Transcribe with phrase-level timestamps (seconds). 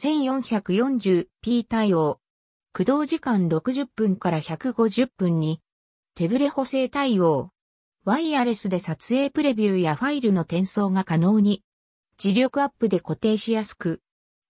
[0.00, 2.20] 1440p 対応。
[2.72, 5.60] 駆動時間60分から150分に、
[6.14, 7.50] 手ブレ補正対応。
[8.04, 11.64] ワイヤレスで撮影プレビューやファイルの転送が可能に。
[12.16, 14.00] 磁力アップで固定しやすく。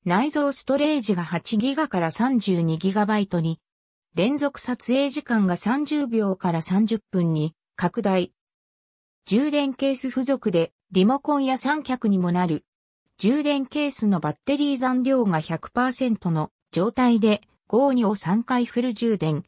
[0.04, 3.58] 内蔵ストレージが 8GB から 32GB に。
[4.14, 8.34] 連続撮影時間が30秒から30分に拡大。
[9.24, 12.66] 充電ケース付属でリモコンや三脚にもなる。
[13.20, 19.42] 充電ケースのバッテリー残量が100%の状態で52を3回フル充電。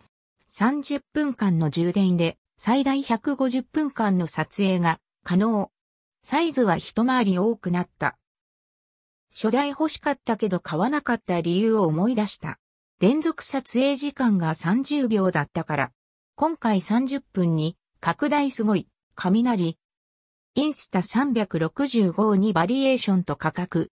[0.51, 5.71] 30分間の充電で最大150分間の撮影が可能。
[6.25, 8.19] サイズは一回り多くなった。
[9.33, 12.59] 初代欲しかったけど買わなかった理由を思い出した。
[12.99, 15.93] 連続撮影時間が30秒だったから。
[16.35, 19.79] 今回30分に拡大すごい、雷。
[20.57, 23.93] インスタ365にバリエーションと価格。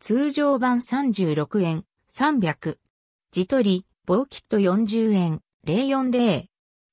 [0.00, 2.78] 通常版36円、300。
[3.36, 6.46] 自撮り、棒キット40円、040。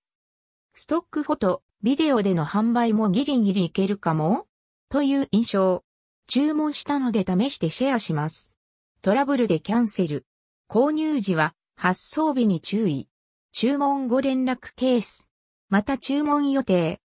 [0.73, 4.47] ストックフォト、ビデオでの販売もギリギリいけるかも？
[4.89, 5.84] という印象。
[6.27, 8.57] 注文したので試してシェアします。
[9.03, 10.27] トラブルでキャンセル。
[10.69, 13.09] 購入時は発送日に注意。
[13.53, 15.29] 注文後連絡ケース。
[15.69, 17.01] また注文予定。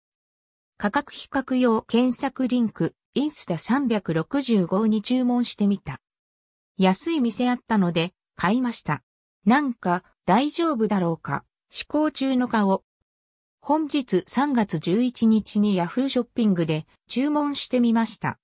[0.78, 6.00] 価格比較用検索リンク、インスタ365に注文してみた。
[6.78, 9.04] 安い店あったので買いました。
[9.46, 11.44] なんか大丈夫だろうか。
[11.70, 12.84] 試行中の顔。
[13.62, 18.40] 本日3月11日に Yahoo ショッピングで注文してみました。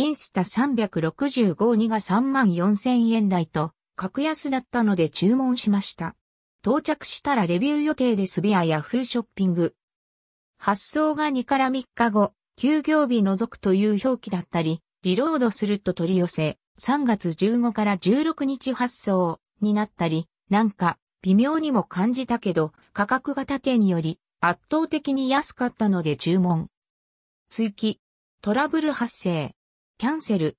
[0.00, 6.14] インスタ365にが3万4千円台と格安だったので注文しました。
[6.62, 9.74] 到着したらレビュー予定ですビア Yahoo ショッピング。
[10.56, 26.68] 発送が2から3日後、休業日除くという表記だったり、リロードすると取り寄せ、3月15から16日発送になったり、なんか微妙にも感じたけど、価格が縦により圧倒的に安かったので注文。
[27.48, 27.98] 追記、
[28.42, 29.56] トラブル発生、
[30.00, 30.56] キャンセル。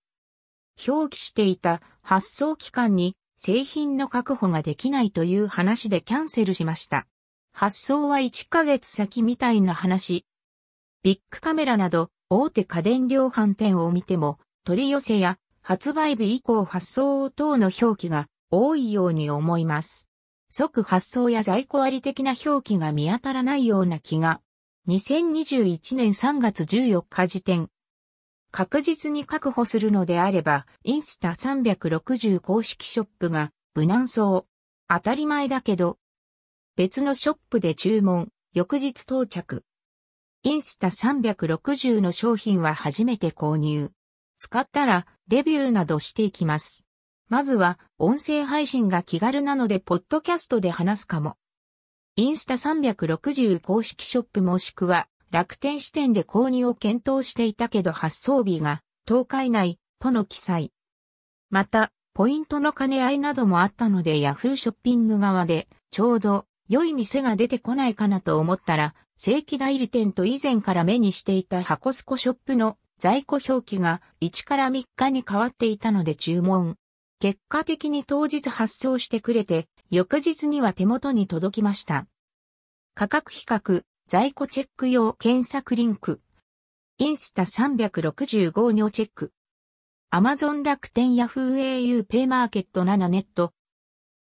[0.86, 7.08] 表記していた発送期間に製品の確保ができないという話でキャンセルしました。
[7.54, 10.26] 発送は1ヶ月先みたいな話。
[11.04, 20.10] ビッグカメラなど大手家電量販店を見ても取り寄せや発売日以降発送等の表記が多いように思います。
[20.50, 24.42] 即発送や在庫あり的な表記が見当たらないような気が。
[24.90, 27.70] 2021年3月14日時点。
[28.52, 34.46] 確実に確保するのであれば、インスタ360公式ショップが無難そう。
[34.88, 36.00] 当たり前だけど、
[36.76, 39.64] 別のショップで注文、翌日到着。
[40.44, 43.92] インスタ360の商品は初めて購入。
[44.38, 46.86] 使ったら、レビューなどしていきます。
[47.28, 51.36] まずは、音声配信が気軽なので、ポッドキャストで話すかも。
[52.16, 60.72] インスタ360公式ショップもしくは、楽天支店で購入を検討していたけど発送日が10日以内との記載。
[61.50, 76.76] また、ポイントの兼ね合いなどもあったので Yahoo ショッピング側でちょうど良い店が出てこないかなと思ったら、正規代理店と以前から目にしていた箱スコショップの在庫表記が1から3日に変わっていたので注文。
[77.20, 82.06] 結果的に当日発送してくれて、翌日には手元に届きました。
[82.96, 86.20] 価格比較、在庫チェック用検索リンク。
[86.98, 89.32] インスタ365にチェック。
[90.10, 93.54] アマゾン楽天ヤフー au ペイマーケット7ネット。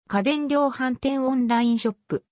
[0.09, 2.25] 家電量販店オンラインショップ。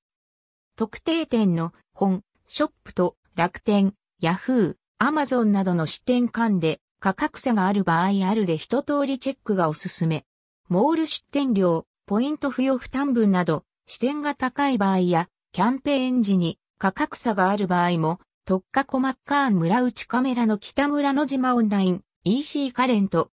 [0.77, 10.25] 特定店の本、ショップと楽天、ヤフー、アマゾンなどの支店間で価格差がある場合あるで一通りチェックがおすすめ。
[10.71, 23.31] モール出店料、ポイント付与負担分など、視点が高い場合や、キャンペーン時に価格差がある場合も、特化コマッカーン村内カメラの北村の島オンライン、EC カレント、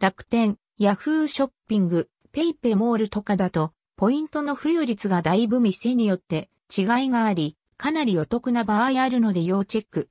[0.00, 10.08] 楽天、ヤフーショッピング、ペイペモールとかだと、ポイントの付与率がだいぶ店によって違いがあり、かなりお得な場合あるので要チェック。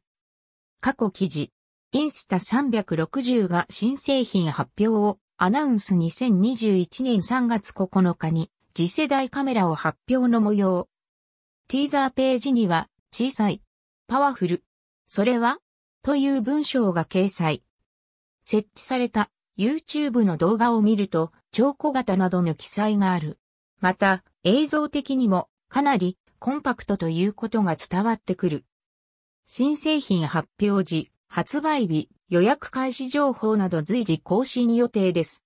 [0.82, 1.52] 過去記事、
[1.94, 10.91] インスタ360が新製品発表をアナウンス2021年3月9日に次世代カメラを発表の模様。
[11.72, 13.62] ティーザーページには小さい、
[14.06, 14.66] パワフル、
[15.08, 15.60] それは
[16.04, 17.62] という文章が掲載。
[18.44, 23.40] 設置された YouTube の動画を見ると超小型などの記載がある。
[23.80, 28.66] また映像的にもかなりコンパクトということが伝わってくる。
[29.46, 35.46] 新製品発表時、発売日、予約開始情報など随時更新予定です。